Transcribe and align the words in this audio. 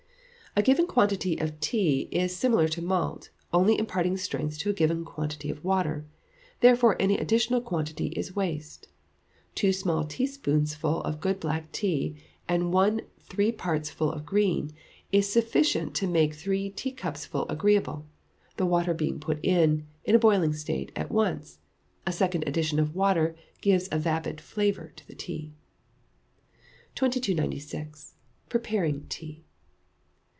A 0.53 0.61
given 0.61 0.85
quantity 0.85 1.37
of 1.39 1.57
tea 1.61 2.09
is 2.11 2.35
similar 2.35 2.67
to 2.67 2.81
malt 2.81 3.29
only 3.53 3.79
imparting 3.79 4.17
strength 4.17 4.57
to 4.59 4.69
a 4.69 4.73
given 4.73 5.05
quantity 5.05 5.49
of 5.49 5.63
water, 5.63 6.05
therefore 6.59 6.97
any 7.01 7.17
additional 7.17 7.61
quantity 7.61 8.07
is 8.07 8.35
waste. 8.35 8.89
Two 9.55 9.71
small 9.71 10.03
teaspoonfuls 10.03 11.05
of 11.05 11.21
good 11.21 11.39
black 11.39 11.71
tea 11.71 12.17
and 12.49 12.73
one 12.73 12.99
three 13.21 13.53
parts 13.53 13.89
full 13.89 14.11
of 14.11 14.25
green, 14.25 14.71
is 15.13 15.31
sufficient 15.31 15.95
to 15.95 16.05
make 16.05 16.33
three 16.33 16.69
teacupfuls 16.69 17.45
agreeable, 17.47 18.05
the 18.57 18.65
water 18.65 18.93
being 18.93 19.21
put 19.21 19.39
in, 19.41 19.87
in 20.03 20.15
a 20.15 20.19
boiling 20.19 20.51
state, 20.51 20.91
at 20.97 21.09
once; 21.09 21.59
a 22.05 22.11
second 22.11 22.43
addition 22.45 22.77
of 22.77 22.93
water 22.93 23.37
gives 23.61 23.87
a 23.89 23.97
vapid 23.97 24.41
flavour 24.41 24.91
to 24.97 25.15
tea. 25.15 25.53
2296. 26.95 28.15
Preparing 28.49 29.05
Tea. 29.07 29.45